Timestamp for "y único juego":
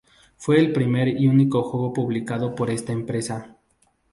1.09-1.93